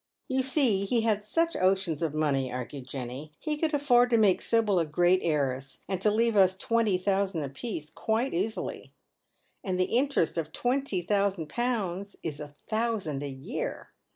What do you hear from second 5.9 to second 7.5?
to leave us twenty thousand